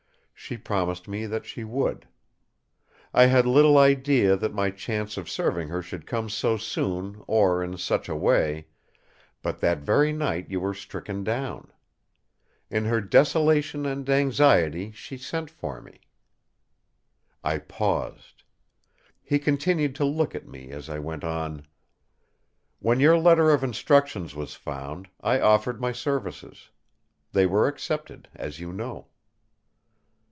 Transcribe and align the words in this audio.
She 0.33 0.57
promised 0.57 1.07
me 1.07 1.27
that 1.27 1.45
she 1.45 1.63
would. 1.63 2.07
I 3.13 3.27
had 3.27 3.45
little 3.45 3.77
idea 3.77 4.35
that 4.35 4.53
my 4.55 4.69
chance 4.71 5.15
of 5.15 5.29
serving 5.29 5.67
her 5.69 5.81
should 5.83 6.07
come 6.07 6.29
so 6.29 6.57
soon 6.57 7.23
or 7.27 7.63
in 7.63 7.77
such 7.77 8.09
a 8.09 8.15
way; 8.15 8.65
but 9.43 9.59
that 9.59 9.77
very 9.81 10.11
night 10.11 10.49
you 10.49 10.59
were 10.59 10.73
stricken 10.73 11.23
down. 11.23 11.71
In 12.71 12.85
her 12.85 12.99
desolation 12.99 13.85
and 13.85 14.09
anxiety 14.09 14.91
she 14.91 15.15
sent 15.15 15.49
for 15.51 15.79
me!" 15.79 15.99
I 17.43 17.59
paused. 17.59 18.43
He 19.21 19.37
continued 19.39 19.93
to 19.97 20.05
look 20.05 20.33
at 20.35 20.47
me 20.47 20.71
as 20.71 20.89
I 20.89 20.97
went 20.99 21.23
on: 21.23 21.65
"When 22.79 22.99
your 22.99 23.17
letter 23.17 23.51
of 23.51 23.63
instructions 23.63 24.33
was 24.35 24.55
found, 24.55 25.07
I 25.21 25.39
offered 25.39 25.79
my 25.79 25.91
services. 25.93 26.71
They 27.31 27.45
were 27.45 27.67
accepted, 27.67 28.27
as 28.35 28.59
you 28.59 28.73
know." 28.73 29.07